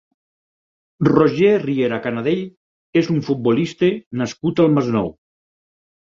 [1.07, 2.41] Roger Riera Canadell
[3.03, 3.93] és un futbolista
[4.23, 5.15] nascut al Masnou.